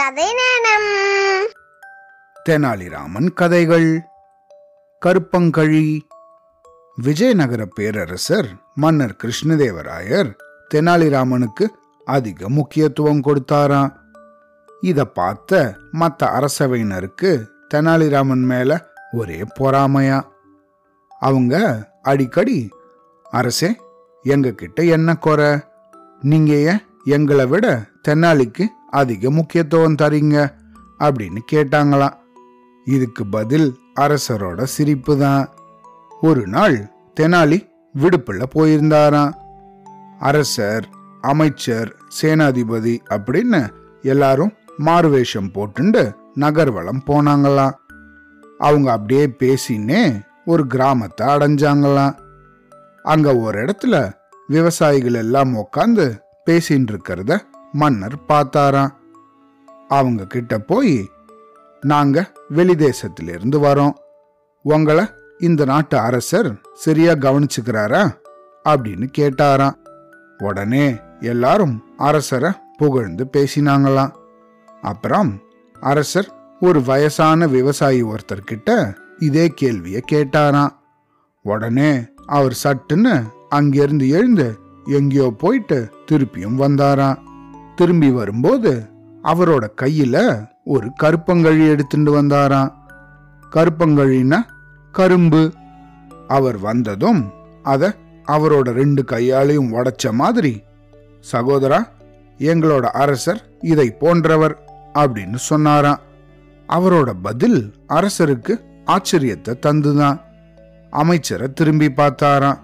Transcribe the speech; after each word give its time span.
கதை 0.00 0.24
நேரம் 0.24 0.90
தெனாலிராமன் 2.48 3.32
கதைகள். 3.32 4.00
கருப்பங்கழி. 5.06 6.00
விஜயநகர 6.96 7.64
பேரரசர் 7.64 8.48
மன்னர் 8.74 9.16
கிருஷ்ணதேவராயர் 9.24 10.34
தெனாலிராமனுக்கு 10.74 11.66
அதிக 12.04 12.48
முக்கியத்துவம் 12.48 13.20
கொடுத்தாராம். 13.20 13.92
இத 14.80 15.04
பார்த்த 15.04 15.76
மற்ற 15.90 16.26
அரசவையினருக்கு 16.38 17.44
தெனாலிராமன் 17.74 18.44
மேல 18.44 18.86
ஒரே 19.12 19.44
பொறாமையா? 19.60 20.22
அவங்க 21.20 21.84
அடிக்கடி 22.02 22.68
அரசே 23.30 23.80
எங்க 24.22 24.50
கிட்ட 24.50 24.82
என்ன 24.82 25.14
குறை? 25.14 25.58
நீங்க 26.20 26.54
ஏன் 26.54 26.86
எங்களை 27.04 27.46
விட 27.46 27.84
தென்னாலிக்கு 28.08 28.66
அதிக 28.90 29.30
முக்கியத்துவம் 29.30 29.94
தரீங்க 29.94 30.52
அப்படின்னு 30.98 31.38
கேட்டாங்களாம். 31.52 32.12
இதுக்கு 32.84 33.26
பதில் 33.26 33.78
அரசரோட 34.00 34.62
சிரிப்பு 34.62 35.18
தான். 35.18 35.48
ஒரு 36.20 36.46
நாள் 36.46 36.90
தெனாலி 37.20 37.68
விடுப்புல 37.98 38.42
போயிருந்தாராம். 38.54 39.32
அரசர் 40.18 40.88
அமைச்சர் 41.20 41.96
சேனாதிபதி 42.22 42.98
அப்படின்னு 43.10 43.68
எல்லாரும் 44.02 44.52
மாறுவேஷம் 44.78 45.50
போட்டுண்டு 45.54 46.12
நகர்வலம் 46.34 47.02
போனாங்களாம். 47.06 47.72
அவங்க 48.58 48.92
அப்படியே 48.92 49.26
பேசினே 49.26 50.20
ஒரு 50.44 50.66
கிராமத்தை 50.66 51.26
அடைஞ்சாங்களாம். 51.26 52.18
அங்க 53.02 53.36
ஒரு 53.36 53.64
இடத்துல 53.64 54.12
விவசாயிகள் 54.46 55.14
எல்லாம் 55.14 55.54
உக்காந்து 55.56 56.18
பேசின்னு 56.50 56.86
இருக்கிறத 56.92 57.38
மன்னர் 57.72 58.18
பார்த்தாராம். 58.28 58.94
அவங்க 59.88 60.24
கிட்ட 60.24 60.58
போய் 60.58 61.10
நாங்க 61.80 62.32
வெளிதேசத்திலிருந்து 62.54 63.58
வரோம். 63.58 63.92
உங்களை 64.62 65.04
இந்த 65.38 65.64
நாட்டு 65.64 65.98
அரசர் 65.98 66.60
சரியா 66.74 67.12
கவனிச்சுக்கிறாரா? 67.12 68.14
அப்படின்னு 68.68 69.08
கேட்டாராம். 69.18 69.74
உடனே 70.38 70.96
எல்லாரும் 71.20 71.84
அரசரை 71.96 72.52
புகழ்ந்து 72.76 73.28
பேசினாங்களாம். 73.36 74.12
அப்புறம் 74.82 75.40
அரசர் 75.80 76.56
ஒரு 76.60 76.82
வயசான 76.82 77.46
விவசாயி 77.46 78.02
ஒருத்தர்கிட்ட 78.02 78.96
இதே 79.18 79.48
கேள்வியை 79.48 80.04
கேட்டாராம். 80.12 80.70
உடனே 81.42 82.00
அவர் 82.26 82.58
சட்டுன்னு 82.64 83.22
அங்கிருந்து 83.48 84.08
எழுந்து 84.08 84.58
எங்கேயோ 84.84 85.34
போயிட்டு 85.38 85.90
திருப்பியும் 86.10 86.56
வந்தாராம். 86.56 87.28
திரும்பி 87.80 88.10
வரும்போது 88.10 88.88
அவரோட 89.24 89.66
கையில 89.80 90.14
ஒரு 90.64 90.90
கருப்பங்கழி 91.02 91.68
எடுத்துட்டு 91.68 92.22
வந்தாராம். 92.22 92.72
கருப்பங்கழின்னா 93.52 94.40
கரும்பு. 94.92 95.52
அவர் 96.28 96.58
வந்ததும் 96.58 97.30
அத 97.62 97.94
அவரோட 98.26 98.68
ரெண்டு 98.70 99.02
கையாலையும் 99.02 99.70
உடைச்ச 99.70 100.12
மாதிரி 100.12 100.62
சகோதரா 101.32 101.86
எங்களோட 102.38 102.84
அரசர் 103.02 103.42
இதை 103.60 103.90
போன்றவர் 103.90 104.54
அப்படின்னு 104.94 105.34
சொன்னாராம். 105.34 106.00
அவரோட 106.68 107.12
பதில் 107.22 107.72
அரசருக்கு 107.88 108.54
ஆச்சரியத்தை 108.86 109.54
தந்துதான். 109.66 110.20
அமைச்சரை 110.90 111.52
திரும்பி 111.52 111.86
பார்த்தாராம். 111.86 112.60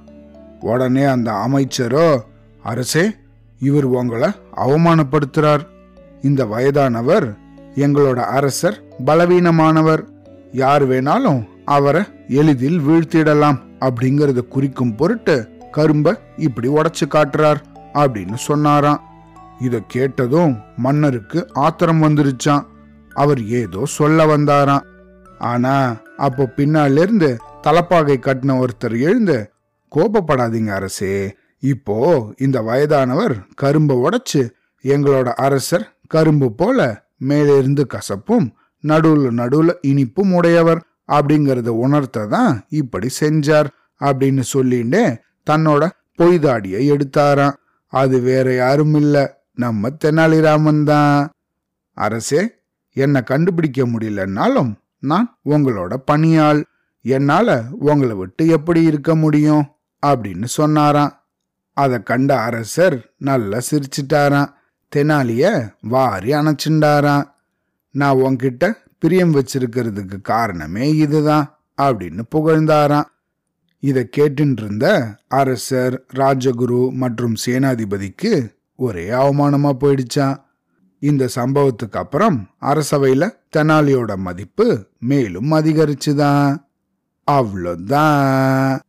உடனே 0.61 1.05
அந்த 1.05 1.31
அமைச்சரோ 1.33 2.21
அரசே 2.63 3.15
இவர் 3.59 3.85
உங்களை 3.85 4.29
அவமானப்படுத்துறார். 4.57 5.67
இந்த 6.23 6.45
வயதானவர் 6.45 7.37
எங்களோட 7.75 8.19
அரசர் 8.19 8.83
பலவீனமானவர். 9.05 10.03
யார் 10.53 10.89
வேணாலும் 10.89 11.49
அவரை 11.65 12.03
எளிதில் 12.29 12.81
வீழ்த்திடலாம் 12.81 13.59
அப்படிங்கறத 13.81 14.49
குறிக்கும் 14.49 14.97
பொருட்டு 14.97 15.49
கரும்ப 15.71 16.21
இப்படி 16.37 16.69
உடச்சு 16.69 17.07
காட்டுறார் 17.09 17.61
அப்படின்னு 17.95 18.35
சொன்னாராம். 18.35 19.01
இத 19.61 19.81
கேட்டதும் 19.87 20.57
மன்னருக்கு 20.77 21.49
ஆத்திரம் 21.55 22.03
வந்துருச்சான் 22.03 22.67
அவர் 23.15 23.45
ஏதோ 23.45 23.85
சொல்ல 23.85 24.37
வந்தாராம். 24.37 24.85
ஆனா 25.39 25.97
அப்போ 26.17 26.47
பின்னாலிருந்து 26.47 27.37
தலப்பாகை 27.63 28.17
கட்டின 28.19 28.65
ஒருத்தர் 28.65 29.01
எழுந்து 29.01 29.51
கோபப்படாதீங்க 29.97 30.67
அரசே 30.67 31.37
இப்போ 31.59 32.33
இந்த 32.37 32.63
வயதானவர் 32.63 33.47
கரும்பை 33.55 33.97
உடைச்சு 33.97 34.51
எங்களோட 34.83 35.29
அரசர் 35.29 35.99
கரும்பு 36.07 36.55
போல 36.55 37.09
மேலிருந்து 37.17 37.87
கசப்பும் 37.95 38.49
நடுவுல 38.83 39.31
நடுவுல 39.31 39.73
இனிப்பும் 39.83 40.33
உடையவர் 40.33 40.85
அப்படிங்கறத 41.13 41.69
உணர்த்த 41.69 42.27
தான் 42.27 42.67
இப்படி 42.69 43.09
செஞ்சார் 43.21 43.67
அப்படின்னு 44.01 44.43
சொல்லிண்டே 44.53 45.17
தன்னோட 45.51 45.89
பொய்தாடியை 46.19 46.91
எடுத்தாராம். 46.91 47.57
அது 47.87 48.21
வேற 48.21 48.55
யாரும் 48.55 48.95
இல்ல 48.95 49.45
நம்ம 49.55 49.89
தெனாலிராமன் 50.05 50.85
தான். 50.85 51.31
அரசே 51.93 52.55
என்னை 52.93 53.23
கண்டுபிடிக்க 53.23 53.87
முடியலன்னாலும் 53.87 54.75
நான் 54.99 55.39
உங்களோட 55.45 55.95
பணியாள். 55.95 56.65
என்னால 57.03 57.63
உங்களை 57.79 58.17
விட்டு 58.17 58.47
எப்படி 58.47 58.83
இருக்க 58.83 59.15
முடியும்? 59.15 59.67
அப்படின்னு 60.07 60.45
சொன்னாராம். 60.45 61.26
அதை 61.77 62.03
கண்ட 62.03 62.41
அரசர் 62.41 63.13
நல்லா 63.19 63.59
சிரிச்சிட்டாராம். 63.71 64.53
தெனாலிய 64.97 65.73
வாரி 65.81 66.33
அணைச்சுண்டாராம். 66.33 67.25
நான் 67.91 68.17
உன்கிட்ட 68.17 68.73
பிரியம் 68.99 69.35
வச்சிருக்கிறதுக்கு 69.35 70.21
காரணமே 70.21 70.95
இதுதான் 70.95 71.59
அப்படின்னு 71.83 72.21
புகழ்ந்தாராம். 72.37 73.05
இதை 73.81 74.09
கேட்டுருந்த 74.17 74.63
இருந்த 74.63 75.17
அரசர் 75.29 76.05
ராஜகுரு 76.15 76.93
மற்றும் 76.93 77.35
சேனாதிபதிக்கு 77.47 78.55
ஒரே 78.77 79.09
அவமானமா 79.09 79.71
போயிடுச்சான் 79.81 80.37
இந்த 80.99 81.29
சம்பவத்துக்கு 81.35 81.97
அப்புறம் 81.97 82.49
அரசவையில 82.61 83.31
தெனாலியோட 83.57 84.17
மதிப்பு 84.17 84.87
மேலும் 85.01 85.53
அதிகரிச்சுதான். 85.53 86.57
அவ்வளோதான் 87.31 88.81